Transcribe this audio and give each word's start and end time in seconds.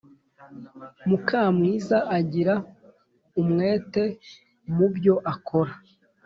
mukamwiza 1.07 1.97
agira 2.17 2.53
umwete 3.41 4.03
mubyo 4.75 5.13
akora 5.33 5.73